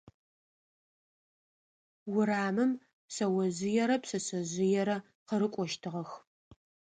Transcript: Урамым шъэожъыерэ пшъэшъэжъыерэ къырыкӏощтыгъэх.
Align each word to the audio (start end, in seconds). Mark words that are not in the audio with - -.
Урамым 2.15 2.71
шъэожъыерэ 3.13 3.97
пшъэшъэжъыерэ 4.01 4.97
къырыкӏощтыгъэх. 5.27 6.11